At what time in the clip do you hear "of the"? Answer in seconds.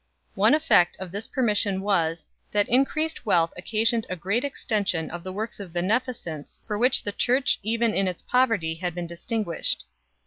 5.11-5.31